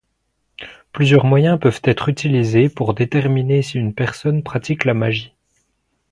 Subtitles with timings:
[0.93, 5.35] Plusieurs moyens peuvent être utilisés pour déterminer si une personne pratique la magie.